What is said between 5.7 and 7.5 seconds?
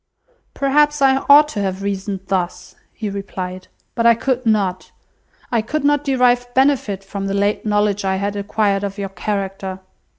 not derive benefit from the